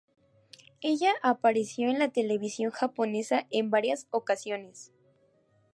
Ella 0.81 1.11
apareció 1.21 1.87
en 1.87 1.99
la 1.99 2.07
televisión 2.09 2.71
japonesa 2.71 3.45
en 3.51 3.69
varias 3.69 4.07
ocasiones. 4.09 4.91